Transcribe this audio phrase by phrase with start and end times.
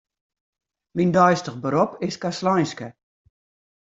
[0.99, 2.87] Myn deistich berop is kastleinske.